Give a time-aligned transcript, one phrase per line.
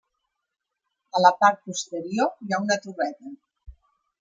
[1.19, 3.37] A la part posterior hi ha una torreta.